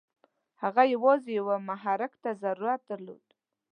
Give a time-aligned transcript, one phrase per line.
[0.63, 3.25] هغه یوازې یوه محرک ته ضرورت درلود.